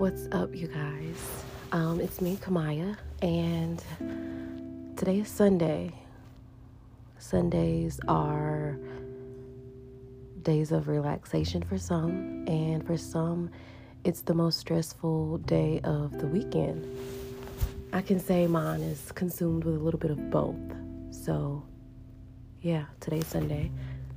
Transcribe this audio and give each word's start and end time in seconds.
What's 0.00 0.28
up, 0.32 0.54
you 0.54 0.66
guys? 0.66 1.44
Um, 1.72 2.00
it's 2.00 2.22
me, 2.22 2.36
Kamaya, 2.36 2.96
and 3.20 3.84
today 4.96 5.18
is 5.18 5.28
Sunday. 5.28 5.92
Sundays 7.18 8.00
are 8.08 8.78
days 10.40 10.72
of 10.72 10.88
relaxation 10.88 11.62
for 11.62 11.76
some, 11.76 12.46
and 12.48 12.82
for 12.86 12.96
some, 12.96 13.50
it's 14.02 14.22
the 14.22 14.32
most 14.32 14.58
stressful 14.58 15.36
day 15.36 15.82
of 15.84 16.18
the 16.18 16.26
weekend. 16.26 16.86
I 17.92 18.00
can 18.00 18.18
say 18.18 18.46
mine 18.46 18.80
is 18.80 19.12
consumed 19.12 19.64
with 19.64 19.74
a 19.74 19.80
little 19.80 20.00
bit 20.00 20.12
of 20.12 20.30
both. 20.30 20.56
So, 21.10 21.62
yeah, 22.62 22.86
today's 23.00 23.26
Sunday, 23.26 23.70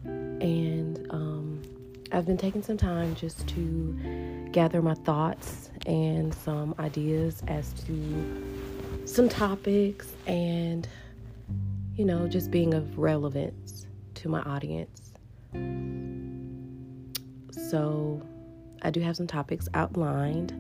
and 0.05 1.05
um, 1.09 1.61
I've 2.13 2.25
been 2.25 2.37
taking 2.37 2.63
some 2.63 2.77
time 2.77 3.15
just 3.15 3.45
to 3.49 4.32
gather 4.53 4.81
my 4.81 4.93
thoughts 4.93 5.71
and 5.85 6.33
some 6.33 6.73
ideas 6.79 7.43
as 7.47 7.73
to 7.73 9.03
some 9.05 9.27
topics 9.27 10.13
and, 10.27 10.87
you 11.95 12.05
know, 12.05 12.27
just 12.27 12.51
being 12.51 12.73
of 12.73 12.97
relevance 12.97 13.87
to 14.13 14.29
my 14.29 14.41
audience. 14.43 15.11
So, 17.51 18.21
I 18.83 18.91
do 18.91 19.01
have 19.01 19.17
some 19.17 19.27
topics 19.27 19.67
outlined, 19.73 20.51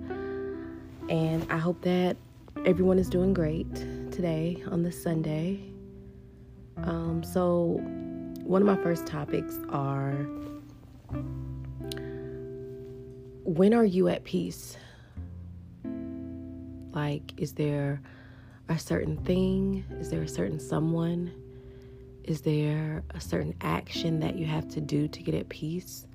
and 1.09 1.45
I 1.51 1.57
hope 1.57 1.81
that 1.81 2.17
everyone 2.65 2.97
is 2.97 3.09
doing 3.09 3.33
great 3.33 3.73
today 4.11 4.63
on 4.71 4.81
this 4.83 5.01
Sunday. 5.01 5.59
Um, 6.77 7.23
so, 7.23 7.79
one 8.43 8.61
of 8.61 8.65
my 8.65 8.81
first 8.81 9.05
topics 9.05 9.55
are 9.69 10.25
when 13.43 13.73
are 13.73 13.85
you 13.85 14.07
at 14.07 14.23
peace? 14.23 14.77
Like, 16.93 17.33
is 17.37 17.53
there 17.53 18.01
a 18.69 18.77
certain 18.79 19.17
thing? 19.17 19.83
Is 19.99 20.09
there 20.09 20.21
a 20.21 20.27
certain 20.27 20.59
someone? 20.59 21.31
Is 22.23 22.41
there 22.41 23.03
a 23.09 23.19
certain 23.19 23.53
action 23.61 24.19
that 24.21 24.35
you 24.35 24.45
have 24.45 24.69
to 24.69 24.81
do 24.81 25.07
to 25.07 25.21
get 25.21 25.35
at 25.35 25.49
peace? 25.49 26.07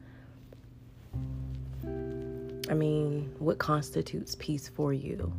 I 1.84 2.74
mean, 2.74 3.34
what 3.38 3.58
constitutes 3.58 4.34
peace 4.38 4.68
for 4.68 4.92
you? 4.92 5.32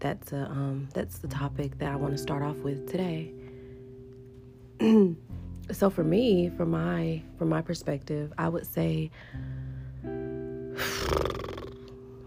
That's 0.00 0.32
a 0.32 0.46
um, 0.46 0.88
that's 0.94 1.18
the 1.18 1.28
topic 1.28 1.78
that 1.78 1.92
I 1.92 1.96
want 1.96 2.12
to 2.12 2.18
start 2.18 2.42
off 2.42 2.56
with 2.58 2.90
today. 2.90 3.32
so 5.72 5.90
for 5.90 6.04
me, 6.04 6.50
from 6.56 6.70
my 6.70 7.22
from 7.38 7.48
my 7.48 7.62
perspective, 7.62 8.32
I 8.38 8.48
would 8.48 8.66
say 8.66 9.10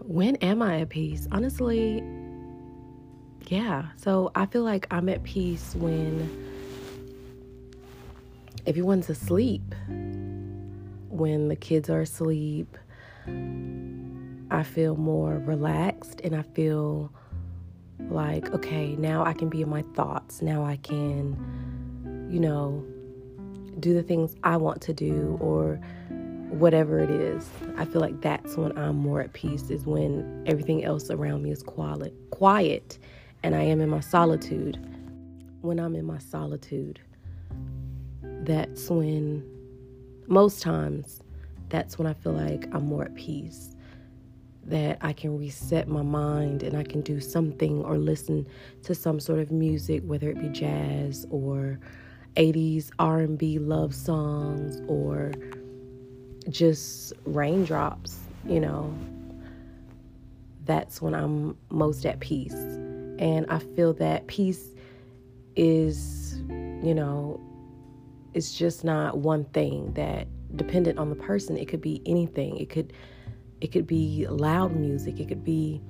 when 0.00 0.36
am 0.36 0.62
I 0.62 0.80
at 0.80 0.88
peace? 0.90 1.26
Honestly, 1.32 2.02
yeah. 3.48 3.86
So 3.96 4.30
I 4.34 4.46
feel 4.46 4.62
like 4.62 4.86
I'm 4.90 5.08
at 5.08 5.22
peace 5.24 5.74
when 5.76 6.28
everyone's 8.66 9.10
asleep, 9.10 9.74
when 11.08 11.48
the 11.48 11.56
kids 11.56 11.90
are 11.90 12.00
asleep. 12.00 12.76
I 14.50 14.62
feel 14.62 14.96
more 14.96 15.38
relaxed 15.38 16.20
and 16.22 16.36
I 16.36 16.42
feel 16.42 17.10
like, 17.98 18.52
okay, 18.52 18.94
now 18.96 19.24
I 19.24 19.32
can 19.32 19.48
be 19.48 19.62
in 19.62 19.68
my 19.68 19.82
thoughts. 19.94 20.42
Now 20.42 20.64
I 20.64 20.76
can, 20.76 22.28
you 22.30 22.38
know, 22.38 22.84
do 23.80 23.94
the 23.94 24.02
things 24.02 24.34
I 24.44 24.56
want 24.56 24.80
to 24.82 24.92
do 24.92 25.38
or 25.40 25.80
whatever 26.50 27.00
it 27.00 27.10
is. 27.10 27.48
I 27.76 27.84
feel 27.84 28.00
like 28.00 28.20
that's 28.20 28.56
when 28.56 28.76
I'm 28.78 28.96
more 28.96 29.20
at 29.20 29.32
peace 29.32 29.70
is 29.70 29.86
when 29.86 30.44
everything 30.46 30.84
else 30.84 31.10
around 31.10 31.42
me 31.42 31.50
is 31.50 31.62
quiet, 31.62 32.14
quiet 32.30 32.98
and 33.42 33.54
I 33.54 33.62
am 33.62 33.80
in 33.80 33.88
my 33.88 34.00
solitude. 34.00 34.78
When 35.62 35.80
I'm 35.80 35.96
in 35.96 36.04
my 36.04 36.18
solitude, 36.18 37.00
that's 38.22 38.88
when 38.88 39.44
most 40.26 40.62
times 40.62 41.20
that's 41.68 41.98
when 41.98 42.06
I 42.06 42.14
feel 42.14 42.32
like 42.32 42.68
I'm 42.72 42.86
more 42.86 43.04
at 43.04 43.14
peace. 43.14 43.74
That 44.64 44.98
I 45.02 45.12
can 45.12 45.38
reset 45.38 45.88
my 45.88 46.02
mind 46.02 46.62
and 46.62 46.76
I 46.76 46.84
can 46.84 47.02
do 47.02 47.20
something 47.20 47.84
or 47.84 47.98
listen 47.98 48.46
to 48.84 48.94
some 48.94 49.20
sort 49.20 49.40
of 49.40 49.50
music, 49.50 50.02
whether 50.06 50.30
it 50.30 50.40
be 50.40 50.48
jazz 50.48 51.26
or 51.30 51.78
80s 52.36 52.90
R&B 52.98 53.58
love 53.58 53.94
songs 53.94 54.80
or 54.88 55.32
just 56.48 57.12
raindrops, 57.24 58.18
you 58.46 58.60
know, 58.60 58.94
that's 60.64 61.00
when 61.00 61.14
I'm 61.14 61.56
most 61.70 62.06
at 62.06 62.20
peace. 62.20 62.54
And 62.54 63.46
I 63.48 63.58
feel 63.58 63.92
that 63.94 64.26
peace 64.26 64.74
is, 65.56 66.40
you 66.48 66.94
know, 66.94 67.40
it's 68.32 68.52
just 68.52 68.84
not 68.84 69.18
one 69.18 69.44
thing 69.46 69.92
that 69.94 70.26
dependent 70.56 70.98
on 70.98 71.10
the 71.10 71.16
person. 71.16 71.56
It 71.56 71.68
could 71.68 71.80
be 71.80 72.02
anything. 72.06 72.56
It 72.56 72.68
could 72.68 72.92
it 73.60 73.68
could 73.68 73.86
be 73.86 74.26
loud 74.28 74.74
music. 74.74 75.20
It 75.20 75.28
could 75.28 75.44
be 75.44 75.80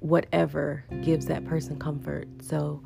whatever 0.00 0.84
gives 1.02 1.26
that 1.26 1.44
person 1.44 1.78
comfort. 1.78 2.28
So 2.40 2.82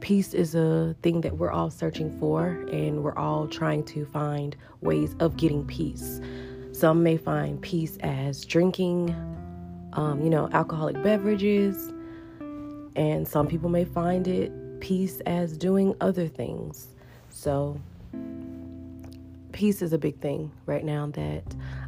peace 0.00 0.34
is 0.34 0.54
a 0.54 0.94
thing 1.02 1.20
that 1.22 1.36
we're 1.36 1.50
all 1.50 1.70
searching 1.70 2.16
for, 2.18 2.48
and 2.72 3.02
we're 3.02 3.16
all 3.16 3.46
trying 3.46 3.84
to 3.84 4.04
find 4.06 4.56
ways 4.80 5.14
of 5.20 5.36
getting 5.36 5.66
peace. 5.66 6.20
Some 6.72 7.02
may 7.02 7.16
find 7.16 7.60
peace 7.60 7.96
as 8.00 8.44
drinking, 8.44 9.10
um, 9.94 10.22
you 10.22 10.30
know, 10.30 10.48
alcoholic 10.52 11.02
beverages, 11.02 11.92
and 12.96 13.26
some 13.26 13.46
people 13.46 13.68
may 13.68 13.84
find 13.84 14.28
it 14.28 14.52
peace 14.80 15.20
as 15.20 15.56
doing 15.56 15.94
other 16.00 16.28
things. 16.28 16.88
So, 17.30 17.80
peace 19.52 19.82
is 19.82 19.92
a 19.92 19.98
big 19.98 20.20
thing 20.20 20.52
right 20.66 20.84
now 20.84 21.06
that 21.08 21.42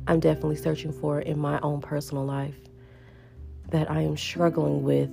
I'm 0.06 0.20
definitely 0.20 0.56
searching 0.56 0.92
for 0.92 1.20
in 1.20 1.38
my 1.38 1.60
own 1.60 1.80
personal 1.80 2.24
life, 2.24 2.58
that 3.68 3.90
I 3.90 4.02
am 4.02 4.16
struggling 4.16 4.82
with 4.82 5.10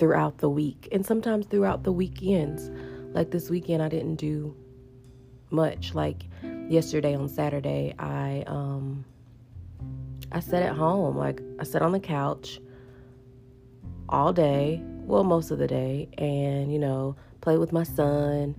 throughout 0.00 0.38
the 0.38 0.48
week 0.48 0.88
and 0.90 1.06
sometimes 1.06 1.46
throughout 1.46 1.84
the 1.84 1.92
weekends. 1.92 2.70
Like 3.12 3.30
this 3.30 3.50
weekend, 3.50 3.82
I 3.82 3.88
didn't 3.88 4.16
do 4.16 4.56
much. 5.50 5.94
Like 5.94 6.24
yesterday 6.68 7.14
on 7.14 7.28
Saturday, 7.28 7.94
I 7.98 8.42
um 8.46 9.04
I 10.32 10.40
sat 10.40 10.62
at 10.62 10.74
home. 10.74 11.16
Like 11.16 11.40
I 11.60 11.64
sat 11.64 11.82
on 11.82 11.92
the 11.92 12.00
couch 12.00 12.60
all 14.08 14.32
day, 14.32 14.82
well 15.02 15.22
most 15.22 15.50
of 15.50 15.58
the 15.58 15.68
day, 15.68 16.08
and 16.18 16.72
you 16.72 16.78
know 16.78 17.14
played 17.42 17.58
with 17.58 17.72
my 17.72 17.84
son 17.84 18.54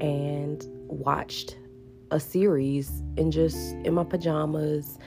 and 0.00 0.64
watched 0.88 1.56
a 2.10 2.20
series 2.20 3.02
and 3.16 3.32
just 3.32 3.56
in 3.84 3.94
my 3.94 4.04
pajamas, 4.04 4.98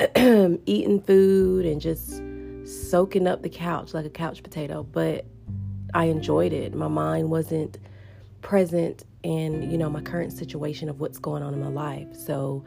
eating 0.16 1.00
food 1.02 1.66
and 1.66 1.80
just 1.80 2.22
soaking 2.64 3.26
up 3.28 3.42
the 3.42 3.48
couch 3.48 3.94
like 3.94 4.06
a 4.06 4.10
couch 4.10 4.42
potato. 4.42 4.82
But 4.82 5.26
I 5.94 6.06
enjoyed 6.06 6.52
it. 6.52 6.74
My 6.74 6.88
mind 6.88 7.30
wasn't 7.30 7.78
present 8.42 9.04
in, 9.22 9.70
you 9.70 9.78
know, 9.78 9.90
my 9.90 10.00
current 10.00 10.32
situation 10.32 10.88
of 10.88 11.00
what's 11.00 11.18
going 11.18 11.42
on 11.42 11.52
in 11.54 11.60
my 11.60 11.68
life. 11.68 12.08
So 12.14 12.64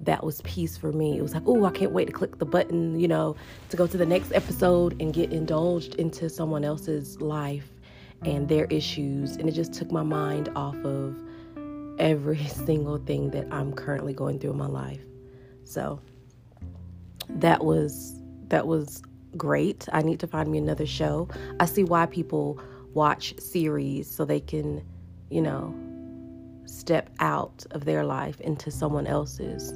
that 0.00 0.24
was 0.24 0.40
peace 0.42 0.76
for 0.76 0.92
me. 0.92 1.16
It 1.16 1.22
was 1.22 1.32
like, 1.34 1.44
oh, 1.46 1.64
I 1.64 1.70
can't 1.70 1.92
wait 1.92 2.06
to 2.06 2.12
click 2.12 2.38
the 2.38 2.44
button, 2.44 2.98
you 2.98 3.08
know, 3.08 3.36
to 3.70 3.76
go 3.76 3.86
to 3.86 3.96
the 3.96 4.06
next 4.06 4.32
episode 4.32 5.00
and 5.00 5.14
get 5.14 5.32
indulged 5.32 5.94
into 5.94 6.28
someone 6.28 6.64
else's 6.64 7.20
life 7.20 7.68
and 8.24 8.48
their 8.48 8.64
issues. 8.66 9.36
And 9.36 9.48
it 9.48 9.52
just 9.52 9.72
took 9.72 9.90
my 9.92 10.02
mind 10.02 10.50
off 10.56 10.76
of 10.84 11.16
every 11.98 12.44
single 12.46 12.98
thing 12.98 13.30
that 13.30 13.46
I'm 13.52 13.72
currently 13.72 14.12
going 14.12 14.38
through 14.38 14.50
in 14.50 14.58
my 14.58 14.66
life. 14.66 15.00
So 15.64 16.00
that 17.28 17.64
was 17.64 18.20
that 18.48 18.66
was 18.66 19.02
great. 19.36 19.88
I 19.92 20.02
need 20.02 20.20
to 20.20 20.26
find 20.26 20.50
me 20.50 20.58
another 20.58 20.86
show. 20.86 21.28
I 21.60 21.66
see 21.66 21.84
why 21.84 22.06
people 22.06 22.60
watch 22.94 23.38
series 23.38 24.10
so 24.10 24.24
they 24.24 24.40
can, 24.40 24.84
you 25.30 25.42
know, 25.42 25.74
step 26.66 27.10
out 27.20 27.64
of 27.72 27.84
their 27.84 28.04
life 28.04 28.40
into 28.40 28.70
someone 28.70 29.06
else's 29.06 29.72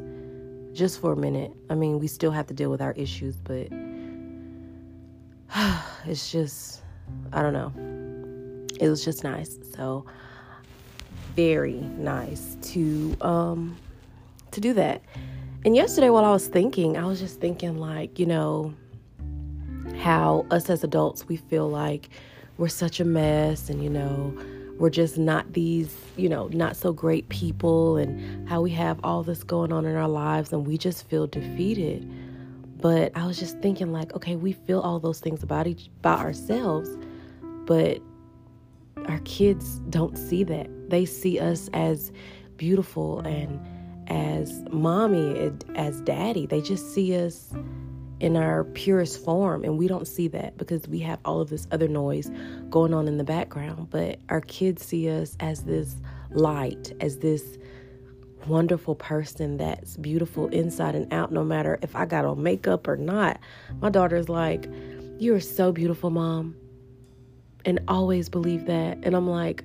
just 0.73 1.01
for 1.01 1.13
a 1.13 1.17
minute. 1.17 1.53
I 1.71 1.75
mean, 1.75 1.99
we 1.99 2.07
still 2.07 2.31
have 2.31 2.47
to 2.49 2.55
deal 2.55 2.71
with 2.71 2.83
our 2.83 2.93
issues, 2.93 3.37
but 3.37 3.69
it's 6.07 6.31
just, 6.31 6.83
I 7.33 7.43
don't 7.43 7.53
know. 7.53 7.73
It 8.79 8.89
was 8.89 9.05
just 9.05 9.25
nice. 9.25 9.59
So, 9.75 10.05
very 11.37 11.75
nice 11.99 12.57
to 12.63 13.15
um 13.21 13.77
to 14.51 14.61
do 14.61 14.73
that. 14.73 15.03
And 15.65 15.77
yesterday 15.77 16.09
while 16.09 16.25
I 16.25 16.31
was 16.31 16.49
thinking, 16.49 16.97
I 16.97 17.05
was 17.05 17.21
just 17.21 17.41
thinking 17.41 17.79
like, 17.79 18.19
you 18.19 18.27
know, 18.27 18.75
how 20.07 20.47
us 20.53 20.71
as 20.71 20.85
adults 20.85 21.27
we 21.27 21.37
feel 21.37 21.69
like 21.69 22.09
we're 22.59 22.69
such 22.69 23.01
a 23.01 23.05
mess 23.05 23.69
and 23.69 23.83
you 23.83 23.91
know 23.91 24.33
we're 24.79 24.91
just 24.91 25.19
not 25.19 25.53
these 25.53 25.97
you 26.17 26.29
know 26.29 26.49
not 26.53 26.77
so 26.77 26.93
great 26.93 27.29
people 27.29 27.97
and 27.97 28.49
how 28.49 28.61
we 28.61 28.71
have 28.71 29.01
all 29.03 29.25
this 29.25 29.43
going 29.43 29.73
on 29.73 29.85
in 29.85 29.97
our 29.97 30.09
lives 30.09 30.53
and 30.53 30.67
we 30.67 30.79
just 30.79 31.09
feel 31.09 31.27
defeated 31.27 32.09
But 32.79 33.13
I 33.17 33.27
was 33.27 33.39
just 33.39 33.59
thinking, 33.61 33.93
like, 33.93 34.15
okay, 34.15 34.37
we 34.37 34.53
feel 34.53 34.81
all 34.81 35.01
those 35.01 35.21
things 35.21 35.43
about 35.43 35.67
each 35.67 35.89
about 36.01 36.21
ourselves, 36.21 36.91
but 37.65 38.01
our 39.07 39.21
kids 39.25 39.81
don't 39.91 40.17
see 40.17 40.45
that. 40.45 40.69
They 40.91 41.05
see 41.05 41.39
us 41.41 41.69
as 41.73 42.13
beautiful 42.57 43.21
and 43.21 43.61
as 44.09 44.63
mommy, 44.71 45.51
as 45.75 46.01
daddy. 46.03 46.47
They 46.47 46.61
just 46.61 46.95
see 46.95 47.17
us 47.17 47.53
in 48.21 48.37
our 48.37 48.65
purest 48.65 49.23
form, 49.25 49.63
and 49.65 49.79
we 49.79 49.89
don't 49.89 50.07
see 50.07 50.29
that 50.29 50.57
because 50.57 50.89
we 50.89 51.01
have 51.01 51.19
all 51.25 51.41
of 51.41 51.51
this 51.51 51.67
other 51.71 51.89
noise 51.89 52.31
going 52.71 52.95
on 52.95 53.09
in 53.09 53.19
the 53.19 53.25
background. 53.25 53.89
But 53.91 54.19
our 54.29 54.41
kids 54.41 54.85
see 54.85 55.11
us 55.11 55.37
as 55.41 55.65
this 55.65 55.97
light, 56.31 56.93
as 57.01 57.19
this 57.19 57.59
wonderful 58.47 58.95
person 58.95 59.57
that's 59.57 59.97
beautiful 59.97 60.47
inside 60.49 60.95
and 60.95 61.13
out, 61.13 61.33
no 61.33 61.45
matter 61.45 61.79
if 61.83 61.95
I 61.97 62.07
got 62.07 62.25
on 62.25 62.43
makeup 62.43 62.89
or 62.89 62.97
not. 62.97 63.39
My 63.81 63.91
daughter's 63.91 64.29
like, 64.29 64.69
You 65.19 65.35
are 65.35 65.41
so 65.41 65.73
beautiful, 65.73 66.11
mom. 66.11 66.57
And 67.65 67.81
always 67.89 68.29
believe 68.29 68.67
that. 68.67 68.99
And 69.03 69.15
I'm 69.15 69.29
like, 69.29 69.65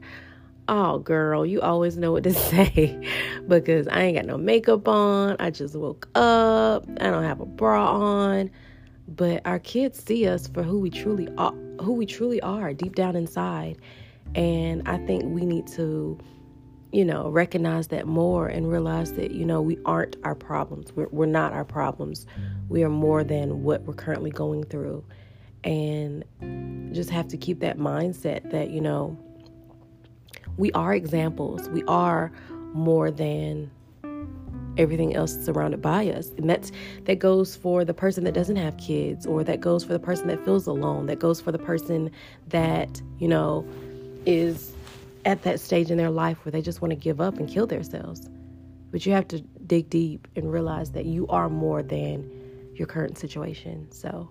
Oh, 0.74 1.00
girl, 1.00 1.46
you 1.46 1.60
always 1.60 1.98
know 1.98 2.14
what 2.14 2.24
to 2.24 2.34
say 2.50 2.98
because 3.50 3.90
I 3.90 4.04
ain't 4.04 4.16
got 4.16 4.26
no 4.26 4.38
makeup 4.38 4.88
on. 4.88 5.36
I 5.38 5.50
just 5.50 5.76
woke 5.76 6.08
up. 6.16 6.86
I 7.02 7.10
don't 7.12 7.26
have 7.26 7.42
a 7.42 7.46
bra 7.46 7.92
on. 7.92 8.50
But 9.06 9.42
our 9.44 9.60
kids 9.60 10.02
see 10.02 10.26
us 10.26 10.48
for 10.48 10.64
who 10.64 10.80
we 10.80 10.90
truly 10.90 11.28
are, 11.38 11.52
who 11.82 11.92
we 11.92 12.06
truly 12.06 12.42
are 12.42 12.74
deep 12.74 12.96
down 12.96 13.18
inside. 13.18 13.80
And 14.34 14.88
I 14.88 14.98
think 15.06 15.26
we 15.26 15.46
need 15.46 15.68
to 15.74 16.18
you 16.94 17.06
know, 17.06 17.30
recognize 17.30 17.88
that 17.88 18.06
more 18.06 18.48
and 18.48 18.70
realize 18.70 19.14
that, 19.14 19.32
you 19.32 19.46
know, 19.46 19.62
we 19.62 19.78
aren't 19.86 20.16
our 20.24 20.36
problems. 20.36 20.94
We're, 20.94 21.08
we're 21.12 21.26
not 21.26 21.54
our 21.54 21.64
problems. 21.64 22.26
We 22.68 22.84
are 22.84 22.90
more 22.90 23.24
than 23.24 23.64
what 23.64 23.84
we're 23.84 23.94
currently 23.94 24.30
going 24.30 24.66
through. 24.66 25.04
And 25.64 26.24
just 26.94 27.10
have 27.10 27.28
to 27.30 27.38
keep 27.38 27.60
that 27.62 27.78
mindset 27.78 28.52
that, 28.52 28.72
you 28.72 28.82
know, 28.82 29.18
we 30.62 30.72
are 30.74 30.94
examples. 30.94 31.68
We 31.70 31.84
are 31.86 32.32
more 32.74 33.10
than 33.10 33.72
everything 34.78 35.16
else 35.16 35.34
surrounded 35.44 35.82
by 35.82 36.08
us. 36.10 36.30
And 36.38 36.48
that's 36.48 36.72
that 37.06 37.18
goes 37.18 37.56
for 37.56 37.84
the 37.84 37.96
person 37.96 38.26
that 38.26 38.34
doesn't 38.34 38.58
have 38.58 38.78
kids 38.78 39.26
or 39.26 39.44
that 39.44 39.60
goes 39.60 39.84
for 39.84 39.92
the 39.92 40.00
person 40.00 40.28
that 40.28 40.46
feels 40.46 40.68
alone, 40.68 41.08
that 41.08 41.18
goes 41.18 41.42
for 41.42 41.52
the 41.52 41.58
person 41.58 42.12
that, 42.50 43.02
you 43.18 43.28
know, 43.28 43.68
is 44.28 44.72
at 45.26 45.42
that 45.42 45.60
stage 45.60 45.90
in 45.90 45.98
their 45.98 46.12
life 46.12 46.38
where 46.46 46.52
they 46.52 46.62
just 46.62 46.80
want 46.80 46.92
to 46.92 46.96
give 46.96 47.20
up 47.20 47.38
and 47.38 47.50
kill 47.50 47.66
themselves. 47.66 48.30
But 48.92 49.04
you 49.04 49.14
have 49.14 49.28
to 49.30 49.42
dig 49.42 49.90
deep 49.90 50.28
and 50.36 50.54
realize 50.54 50.92
that 50.92 51.06
you 51.06 51.26
are 51.28 51.50
more 51.50 51.82
than 51.82 52.30
your 52.76 52.86
current 52.86 53.18
situation. 53.18 53.92
So, 53.92 54.30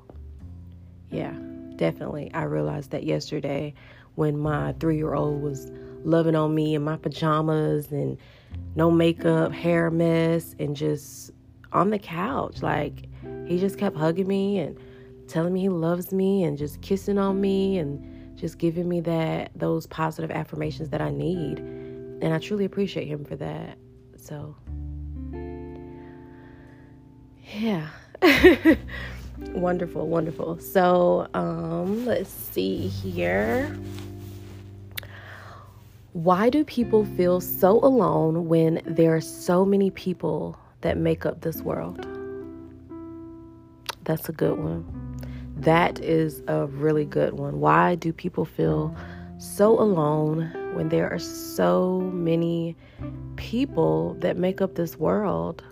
yeah, 1.10 1.34
definitely. 1.74 2.32
I 2.32 2.44
realized 2.44 2.92
that 2.92 3.02
yesterday 3.02 3.74
when 4.14 4.38
my 4.38 4.74
three 4.78 4.96
year 4.96 5.14
old 5.14 5.42
was 5.42 5.72
loving 6.04 6.34
on 6.34 6.54
me 6.54 6.74
in 6.74 6.82
my 6.82 6.96
pajamas 6.96 7.90
and 7.92 8.18
no 8.74 8.90
makeup, 8.90 9.52
hair 9.52 9.90
mess, 9.90 10.54
and 10.58 10.76
just 10.76 11.30
on 11.72 11.90
the 11.90 11.98
couch. 11.98 12.62
Like, 12.62 13.08
he 13.46 13.58
just 13.58 13.78
kept 13.78 13.96
hugging 13.96 14.26
me 14.26 14.58
and 14.58 14.78
telling 15.28 15.52
me 15.52 15.60
he 15.60 15.68
loves 15.68 16.12
me 16.12 16.44
and 16.44 16.58
just 16.58 16.80
kissing 16.80 17.18
on 17.18 17.40
me 17.40 17.78
and 17.78 18.38
just 18.38 18.58
giving 18.58 18.88
me 18.88 19.00
that 19.00 19.50
those 19.54 19.86
positive 19.86 20.30
affirmations 20.30 20.90
that 20.90 21.00
I 21.00 21.10
need. 21.10 21.58
And 21.58 22.34
I 22.34 22.38
truly 22.38 22.64
appreciate 22.64 23.06
him 23.06 23.24
for 23.24 23.36
that. 23.36 23.78
So 24.16 24.56
yeah. 27.58 27.88
wonderful, 29.38 30.06
wonderful. 30.06 30.58
So, 30.58 31.26
um, 31.34 32.04
let's 32.06 32.30
see 32.30 32.88
here. 32.88 33.76
Why 36.12 36.50
do 36.50 36.64
people 36.64 37.04
feel 37.04 37.40
so 37.40 37.78
alone 37.84 38.48
when 38.48 38.82
there 38.84 39.14
are 39.14 39.20
so 39.20 39.64
many 39.64 39.90
people 39.90 40.58
that 40.80 40.96
make 40.96 41.24
up 41.24 41.42
this 41.42 41.62
world? 41.62 42.04
That's 44.02 44.28
a 44.28 44.32
good 44.32 44.58
one. 44.58 44.84
That 45.56 46.00
is 46.00 46.42
a 46.48 46.66
really 46.66 47.04
good 47.04 47.34
one. 47.34 47.60
Why 47.60 47.94
do 47.94 48.12
people 48.12 48.44
feel 48.44 48.92
so 49.38 49.78
alone 49.78 50.50
when 50.74 50.88
there 50.88 51.08
are 51.08 51.18
so 51.20 52.00
many 52.12 52.76
people 53.36 54.14
that 54.18 54.36
make 54.36 54.60
up 54.60 54.74
this 54.74 54.96
world? 54.96 55.62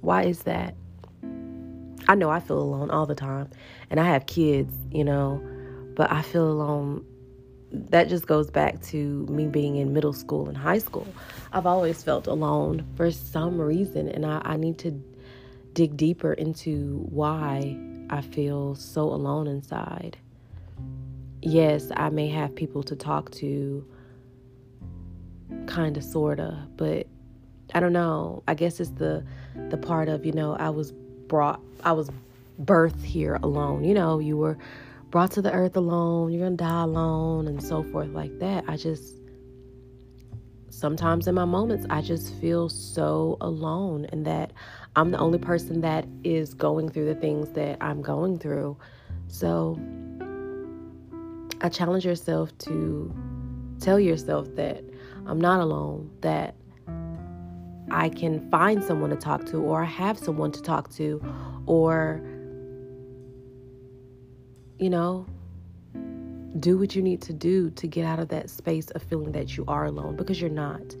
Why 0.00 0.22
is 0.22 0.44
that? 0.44 0.74
I 2.08 2.14
know 2.14 2.30
I 2.30 2.40
feel 2.40 2.58
alone 2.58 2.90
all 2.90 3.04
the 3.04 3.14
time, 3.14 3.50
and 3.90 4.00
I 4.00 4.04
have 4.04 4.24
kids, 4.24 4.72
you 4.90 5.04
know, 5.04 5.38
but 5.96 6.10
I 6.10 6.22
feel 6.22 6.50
alone. 6.50 7.04
That 7.72 8.08
just 8.08 8.26
goes 8.26 8.50
back 8.50 8.82
to 8.86 9.26
me 9.26 9.46
being 9.46 9.76
in 9.76 9.92
middle 9.92 10.12
school 10.12 10.48
and 10.48 10.56
high 10.56 10.78
school. 10.78 11.06
I've 11.52 11.66
always 11.66 12.02
felt 12.02 12.26
alone 12.26 12.84
for 12.96 13.10
some 13.10 13.60
reason, 13.60 14.08
and 14.08 14.26
I, 14.26 14.40
I 14.44 14.56
need 14.56 14.78
to 14.78 14.90
dig 15.72 15.96
deeper 15.96 16.32
into 16.32 17.06
why 17.10 17.78
I 18.10 18.22
feel 18.22 18.74
so 18.74 19.02
alone 19.02 19.46
inside. 19.46 20.16
Yes, 21.42 21.90
I 21.96 22.10
may 22.10 22.28
have 22.28 22.54
people 22.54 22.82
to 22.82 22.96
talk 22.96 23.30
to, 23.32 23.86
kind 25.66 25.96
of, 25.96 26.02
sorta, 26.02 26.66
but 26.76 27.06
I 27.72 27.80
don't 27.80 27.92
know. 27.92 28.42
I 28.48 28.54
guess 28.54 28.80
it's 28.80 28.90
the 28.90 29.24
the 29.68 29.76
part 29.76 30.08
of 30.08 30.26
you 30.26 30.32
know 30.32 30.54
I 30.56 30.70
was 30.70 30.92
brought, 31.28 31.60
I 31.84 31.92
was 31.92 32.10
birthed 32.62 33.04
here 33.04 33.38
alone. 33.42 33.84
You 33.84 33.94
know, 33.94 34.18
you 34.18 34.36
were 34.36 34.58
brought 35.10 35.32
to 35.32 35.42
the 35.42 35.52
earth 35.52 35.76
alone. 35.76 36.32
You're 36.32 36.44
gonna 36.44 36.56
die 36.56 36.82
alone, 36.82 37.48
and 37.48 37.62
so 37.62 37.82
forth 37.82 38.10
like 38.10 38.38
that. 38.38 38.64
I 38.68 38.76
just 38.76 39.16
sometimes 40.70 41.26
in 41.26 41.34
my 41.34 41.44
moments 41.44 41.84
I 41.90 42.00
just 42.00 42.34
feel 42.36 42.68
so 42.68 43.36
alone, 43.40 44.06
and 44.06 44.24
that 44.26 44.52
I'm 44.96 45.10
the 45.10 45.18
only 45.18 45.38
person 45.38 45.80
that 45.82 46.06
is 46.24 46.54
going 46.54 46.88
through 46.88 47.06
the 47.06 47.14
things 47.14 47.50
that 47.50 47.76
I'm 47.80 48.02
going 48.02 48.38
through. 48.38 48.76
So 49.28 49.78
I 51.60 51.68
challenge 51.68 52.06
yourself 52.06 52.56
to 52.58 53.12
tell 53.80 54.00
yourself 54.00 54.48
that 54.56 54.82
I'm 55.26 55.40
not 55.40 55.60
alone, 55.60 56.10
that 56.22 56.54
I 57.90 58.08
can 58.08 58.48
find 58.50 58.82
someone 58.82 59.10
to 59.10 59.16
talk 59.16 59.46
to, 59.46 59.58
or 59.58 59.82
I 59.82 59.86
have 59.86 60.18
someone 60.18 60.52
to 60.52 60.62
talk 60.62 60.90
to, 60.94 61.22
or, 61.66 62.22
you 64.80 64.90
know, 64.90 65.26
do 66.58 66.78
what 66.78 66.96
you 66.96 67.02
need 67.02 67.20
to 67.22 67.32
do 67.32 67.70
to 67.70 67.86
get 67.86 68.04
out 68.04 68.18
of 68.18 68.28
that 68.28 68.50
space 68.50 68.90
of 68.90 69.02
feeling 69.02 69.32
that 69.32 69.56
you 69.56 69.64
are 69.68 69.84
alone 69.84 70.16
because 70.16 70.40
you're 70.40 70.50
not. 70.50 70.96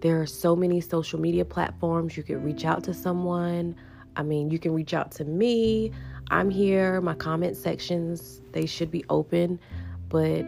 There 0.00 0.20
are 0.20 0.26
so 0.26 0.54
many 0.54 0.80
social 0.80 1.18
media 1.18 1.44
platforms. 1.44 2.16
You 2.16 2.22
can 2.22 2.42
reach 2.42 2.64
out 2.64 2.84
to 2.84 2.92
someone. 2.92 3.76
I 4.16 4.22
mean, 4.22 4.50
you 4.50 4.58
can 4.58 4.74
reach 4.74 4.92
out 4.92 5.12
to 5.12 5.24
me. 5.24 5.92
I'm 6.30 6.50
here. 6.50 7.00
My 7.00 7.14
comment 7.14 7.56
sections, 7.56 8.42
they 8.52 8.66
should 8.66 8.90
be 8.90 9.04
open, 9.08 9.60
but 10.08 10.44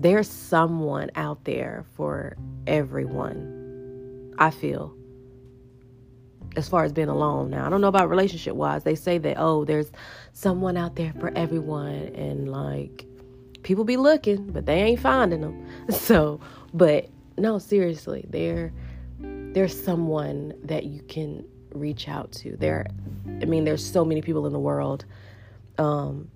there's 0.00 0.28
someone 0.28 1.10
out 1.14 1.44
there 1.44 1.84
for 1.94 2.36
everyone. 2.66 4.34
I 4.38 4.50
feel 4.50 4.97
as 6.56 6.68
far 6.68 6.84
as 6.84 6.92
being 6.92 7.08
alone. 7.08 7.50
Now, 7.50 7.66
I 7.66 7.70
don't 7.70 7.80
know 7.80 7.88
about 7.88 8.08
relationship 8.08 8.54
wise. 8.54 8.84
They 8.84 8.94
say 8.94 9.18
that, 9.18 9.36
oh, 9.38 9.64
there's 9.64 9.90
someone 10.32 10.76
out 10.76 10.96
there 10.96 11.12
for 11.20 11.32
everyone. 11.36 12.10
And 12.14 12.50
like, 12.50 13.04
people 13.62 13.84
be 13.84 13.96
looking, 13.96 14.50
but 14.50 14.66
they 14.66 14.82
ain't 14.82 15.00
finding 15.00 15.40
them. 15.40 15.66
So, 15.90 16.40
but 16.72 17.08
no, 17.36 17.58
seriously, 17.58 18.24
there 18.28 18.72
there's 19.20 19.84
someone 19.84 20.54
that 20.62 20.84
you 20.84 21.02
can 21.02 21.44
reach 21.72 22.08
out 22.08 22.32
to. 22.32 22.56
There 22.56 22.86
I 23.26 23.44
mean, 23.44 23.64
there's 23.64 23.84
so 23.84 24.04
many 24.04 24.22
people 24.22 24.46
in 24.46 24.52
the 24.52 24.58
world. 24.58 25.04
Um 25.78 26.30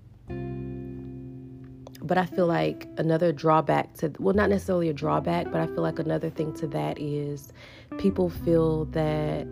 but 2.05 2.17
I 2.17 2.25
feel 2.25 2.47
like 2.47 2.87
another 2.97 3.31
drawback 3.31 3.93
to 3.95 4.11
well 4.19 4.33
not 4.33 4.49
necessarily 4.49 4.89
a 4.89 4.93
drawback, 4.93 5.51
but 5.51 5.61
I 5.61 5.67
feel 5.67 5.81
like 5.81 5.99
another 5.99 6.29
thing 6.29 6.53
to 6.55 6.67
that 6.67 6.99
is 6.99 7.53
people 7.97 8.29
feel 8.29 8.85
that 8.85 9.47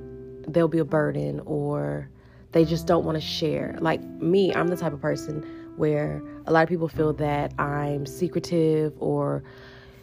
there'll 0.47 0.69
be 0.69 0.79
a 0.79 0.85
burden 0.85 1.41
or 1.45 2.09
they 2.51 2.65
just 2.65 2.87
don't 2.87 3.05
want 3.05 3.15
to 3.15 3.21
share. 3.21 3.77
Like 3.79 4.01
me, 4.01 4.53
I'm 4.53 4.67
the 4.67 4.77
type 4.77 4.93
of 4.93 5.01
person 5.01 5.45
where 5.77 6.21
a 6.45 6.51
lot 6.51 6.63
of 6.63 6.69
people 6.69 6.87
feel 6.87 7.13
that 7.13 7.53
I'm 7.59 8.05
secretive 8.05 8.93
or 8.99 9.43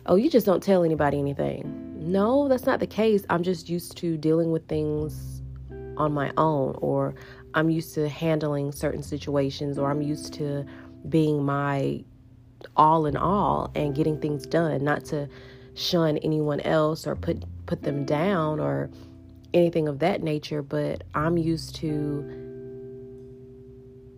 oh, 0.06 0.16
you 0.16 0.30
just 0.30 0.46
don't 0.46 0.62
tell 0.62 0.84
anybody 0.84 1.18
anything. 1.18 1.94
No, 1.98 2.48
that's 2.48 2.64
not 2.64 2.80
the 2.80 2.86
case. 2.86 3.24
I'm 3.28 3.42
just 3.42 3.68
used 3.68 3.96
to 3.98 4.16
dealing 4.16 4.50
with 4.50 4.66
things 4.66 5.42
on 5.98 6.12
my 6.12 6.32
own, 6.36 6.76
or 6.78 7.14
I'm 7.54 7.68
used 7.68 7.94
to 7.94 8.08
handling 8.08 8.72
certain 8.72 9.02
situations, 9.02 9.78
or 9.78 9.90
I'm 9.90 10.00
used 10.00 10.32
to 10.34 10.64
being 11.08 11.44
my 11.44 12.02
all 12.76 13.06
in 13.06 13.16
all 13.16 13.70
and 13.74 13.94
getting 13.94 14.20
things 14.20 14.46
done, 14.46 14.82
not 14.82 15.04
to 15.06 15.28
shun 15.74 16.18
anyone 16.18 16.60
else 16.60 17.06
or 17.06 17.14
put 17.14 17.44
put 17.66 17.82
them 17.82 18.04
down 18.04 18.58
or 18.58 18.90
anything 19.54 19.88
of 19.88 19.98
that 20.00 20.22
nature, 20.22 20.62
but 20.62 21.04
I'm 21.14 21.36
used 21.36 21.74
to 21.76 22.22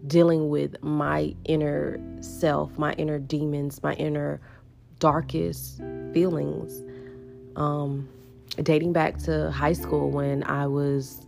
dealing 0.06 0.49
with 0.49 0.82
my 0.82 1.34
inner 1.44 2.00
self, 2.20 2.76
my 2.78 2.92
inner 2.94 3.18
demons, 3.18 3.82
my 3.82 3.94
inner 3.94 4.40
darkest 4.99 5.78
feelings. 6.12 6.82
Um, 7.56 8.08
dating 8.62 8.92
back 8.92 9.18
to 9.18 9.50
high 9.50 9.72
school 9.72 10.10
when 10.10 10.42
I 10.44 10.66
was 10.66 11.26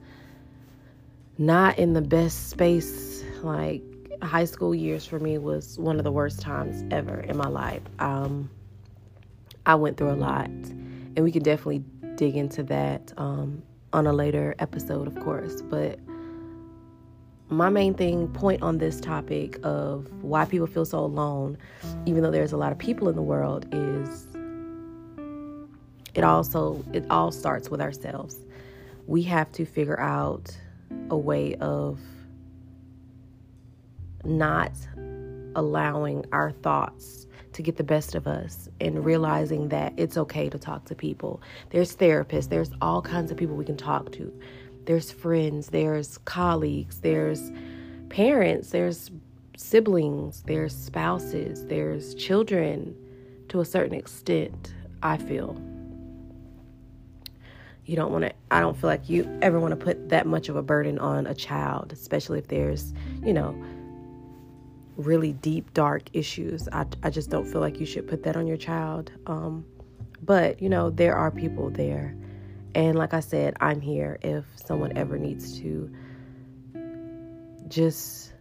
not 1.39 1.79
in 1.79 1.93
the 1.93 2.03
best 2.03 2.51
space, 2.51 3.25
like 3.43 3.83
high 4.23 4.45
school 4.45 4.75
years 4.75 5.05
for 5.05 5.19
me 5.19 5.39
was 5.39 5.79
one 5.79 5.99
of 5.99 6.05
the 6.05 6.13
worst 6.13 6.41
times 6.41 6.85
ever 6.91 7.21
in 7.21 7.37
my 7.37 7.49
life. 7.49 7.83
Um, 7.99 8.51
I 9.67 9.75
went 9.75 9.97
through 9.97 10.13
a 10.13 10.15
lot, 10.15 10.47
and 10.47 11.21
we 11.21 11.33
can 11.33 11.43
definitely 11.43 11.85
dig 12.17 12.37
into 12.37 12.63
that 12.65 13.13
um, 13.17 13.63
on 13.93 14.07
a 14.07 14.13
later 14.13 14.55
episode, 14.59 15.07
of 15.07 15.19
course. 15.21 15.63
But 15.63 15.99
my 17.53 17.69
main 17.69 17.93
thing 17.93 18.29
point 18.29 18.63
on 18.63 18.79
this 18.79 19.01
topic 19.01 19.59
of 19.63 20.11
why 20.23 20.45
people 20.47 20.67
feel 20.67 20.87
so 20.87 20.99
alone 20.99 21.59
even 22.07 22.23
though 22.23 22.31
there's 22.31 22.53
a 22.53 22.57
lot 22.57 22.73
of 22.73 22.79
people 22.79 23.11
in 23.11 23.15
the 23.15 23.23
world 23.23 23.67
is 23.73 24.27
it 26.15 26.25
also 26.25 26.83
it 26.95 27.05
all 27.11 27.31
starts 27.31 27.69
with 27.69 27.81
ourselves 27.81 28.39
we 29.07 29.23
have 29.23 29.53
to 29.53 29.67
figure 29.67 30.01
out 30.01 30.57
a 31.11 31.17
way 31.17 31.55
of 31.57 32.01
not 34.25 34.73
allowing 35.55 36.25
our 36.33 36.53
thoughts 36.53 37.27
to 37.53 37.63
get 37.63 37.77
the 37.77 37.85
best 37.85 38.15
of 38.15 38.27
us 38.27 38.69
and 38.81 39.05
realizing 39.05 39.69
that 39.69 39.93
it's 39.97 40.17
okay 40.17 40.49
to 40.49 40.59
talk 40.59 40.85
to 40.87 40.95
people 40.95 41.43
there's 41.71 41.95
therapists 41.97 42.49
there's 42.49 42.71
all 42.81 43.03
kinds 43.03 43.31
of 43.31 43.37
people 43.37 43.55
we 43.55 43.65
can 43.65 43.77
talk 43.77 44.11
to 44.13 44.33
there's 44.85 45.13
friends, 45.13 45.69
there's 45.69 46.19
colleagues, 46.19 47.01
there's 47.01 47.53
parents, 48.09 48.71
there's 48.71 49.11
siblings, 49.57 50.43
there's 50.47 50.75
spouses, 50.75 51.67
there's 51.67 52.15
children 52.15 52.95
to 53.49 53.61
a 53.61 53.65
certain 53.65 53.95
extent, 53.95 54.75
I 55.03 55.19
feel. 55.19 55.61
You 57.85 57.97
don't 57.97 58.13
want 58.13 58.25
to, 58.25 58.33
I 58.51 58.61
don't 58.61 58.77
feel 58.77 58.89
like 58.89 59.09
you 59.09 59.29
ever 59.43 59.61
want 59.61 59.73
to 59.73 59.85
put 59.85 60.09
that 60.09 60.27
much 60.27 60.49
of 60.49 60.57
a 60.57 60.63
burden 60.63 60.99
on 60.99 61.27
a 61.27 61.35
child, 61.35 61.93
especially 61.93 62.39
if 62.39 62.49
there's, 62.49 62.93
you 63.25 63.33
know, 63.33 63.57
really 65.03 65.33
deep, 65.33 65.73
dark 65.75 66.05
issues. 66.13 66.69
I, 66.73 66.87
I 67.03 67.11
just 67.11 67.31
don't 67.31 67.47
feel 67.47 67.61
like 67.61 67.81
you 67.81 67.87
should 67.87 68.09
put 68.09 68.23
that 68.25 68.37
on 68.37 68.47
your 68.47 68.57
child. 68.57 69.13
Um, 69.27 69.65
but, 70.23 70.63
you 70.63 70.69
know, 70.69 70.91
there 70.91 71.17
are 71.17 71.31
people 71.31 71.71
there 71.71 72.15
and 72.75 72.97
like 72.97 73.13
I 73.13 73.21
said, 73.21 73.57
I'm 73.61 73.81
here 73.81 74.19
if 74.23 74.45
someone 74.57 74.97
ever 74.97 75.19
needs 75.19 75.59
to 75.61 75.91
just 77.69 78.33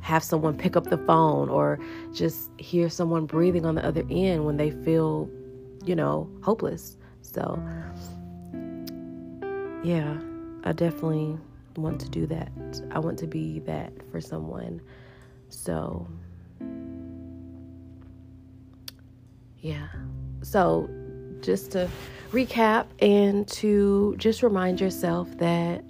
have 0.00 0.24
someone 0.24 0.56
pick 0.56 0.76
up 0.76 0.84
the 0.84 0.98
phone 0.98 1.48
or 1.48 1.78
just 2.12 2.50
hear 2.58 2.88
someone 2.88 3.26
breathing 3.26 3.64
on 3.64 3.74
the 3.74 3.84
other 3.84 4.04
end 4.10 4.44
when 4.44 4.56
they 4.56 4.70
feel, 4.70 5.30
you 5.84 5.94
know, 5.94 6.28
hopeless. 6.42 6.96
So, 7.22 7.62
yeah, 9.84 10.18
I 10.64 10.72
definitely 10.72 11.38
want 11.76 12.00
to 12.00 12.08
do 12.08 12.26
that. 12.26 12.50
I 12.90 12.98
want 12.98 13.18
to 13.20 13.26
be 13.26 13.60
that 13.60 13.92
for 14.10 14.20
someone. 14.20 14.80
So, 15.50 16.08
yeah. 19.58 19.88
So, 20.42 20.88
just 21.42 21.72
to 21.72 21.88
recap 22.32 22.86
and 23.00 23.46
to 23.48 24.14
just 24.18 24.42
remind 24.42 24.80
yourself 24.80 25.28
that 25.38 25.84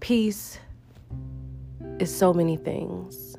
peace 0.00 0.58
is 1.98 2.14
so 2.14 2.32
many 2.32 2.56
things. 2.56 3.36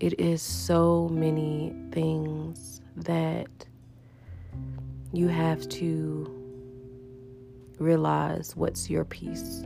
It 0.00 0.20
is 0.20 0.42
so 0.42 1.08
many 1.08 1.74
things 1.90 2.80
that 2.96 3.48
you 5.12 5.28
have 5.28 5.68
to 5.68 6.34
realize 7.78 8.54
what's 8.54 8.90
your 8.90 9.04
peace. 9.04 9.62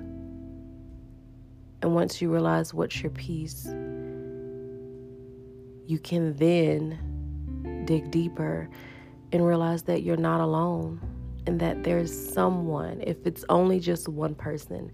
And 1.82 1.94
once 1.94 2.22
you 2.22 2.30
realize 2.30 2.72
what's 2.72 3.02
your 3.02 3.10
peace, 3.10 3.66
you 5.86 5.98
can 5.98 6.34
then 6.36 7.84
dig 7.86 8.10
deeper 8.10 8.68
and 9.32 9.46
realize 9.46 9.82
that 9.84 10.02
you're 10.02 10.16
not 10.16 10.40
alone 10.40 11.00
and 11.46 11.60
that 11.60 11.82
there's 11.84 12.12
someone, 12.32 13.02
if 13.06 13.26
it's 13.26 13.44
only 13.48 13.80
just 13.80 14.08
one 14.08 14.34
person, 14.34 14.92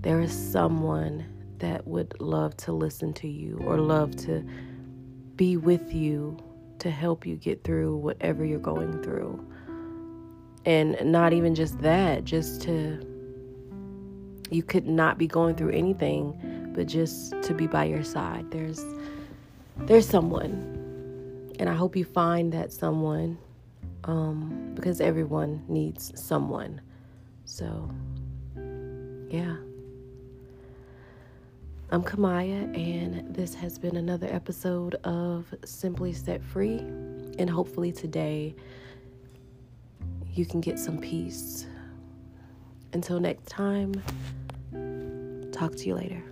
there 0.00 0.20
is 0.20 0.32
someone 0.32 1.24
that 1.58 1.86
would 1.86 2.20
love 2.20 2.56
to 2.56 2.72
listen 2.72 3.12
to 3.12 3.28
you 3.28 3.58
or 3.64 3.78
love 3.78 4.14
to 4.16 4.44
be 5.36 5.56
with 5.56 5.92
you 5.92 6.36
to 6.78 6.90
help 6.90 7.26
you 7.26 7.36
get 7.36 7.64
through 7.64 7.96
whatever 7.96 8.44
you're 8.44 8.58
going 8.58 9.02
through. 9.02 9.44
And 10.64 10.96
not 11.04 11.32
even 11.32 11.54
just 11.54 11.80
that, 11.80 12.24
just 12.24 12.60
to, 12.62 13.00
you 14.50 14.62
could 14.62 14.86
not 14.86 15.18
be 15.18 15.26
going 15.26 15.56
through 15.56 15.70
anything, 15.70 16.72
but 16.74 16.86
just 16.86 17.40
to 17.42 17.54
be 17.54 17.66
by 17.66 17.84
your 17.84 18.04
side. 18.04 18.50
There's, 18.50 18.84
there's 19.86 20.08
someone. 20.08 21.54
And 21.58 21.68
I 21.68 21.74
hope 21.74 21.96
you 21.96 22.04
find 22.04 22.52
that 22.52 22.72
someone 22.72 23.38
um, 24.04 24.72
because 24.74 25.00
everyone 25.00 25.64
needs 25.68 26.12
someone. 26.20 26.80
So, 27.44 27.90
yeah. 29.30 29.56
I'm 31.90 32.02
Kamaya, 32.02 32.76
and 32.76 33.34
this 33.34 33.54
has 33.54 33.78
been 33.78 33.96
another 33.96 34.28
episode 34.30 34.96
of 35.04 35.46
Simply 35.64 36.12
Set 36.12 36.42
Free. 36.42 36.78
And 37.38 37.48
hopefully, 37.48 37.92
today 37.92 38.54
you 40.34 40.44
can 40.44 40.60
get 40.60 40.78
some 40.78 40.98
peace. 40.98 41.66
Until 42.92 43.20
next 43.20 43.46
time, 43.48 43.94
talk 45.52 45.74
to 45.76 45.86
you 45.86 45.94
later. 45.94 46.22